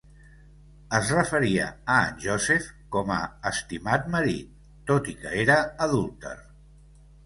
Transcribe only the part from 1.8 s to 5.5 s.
a en Joseph com a "estimat marit", tot i que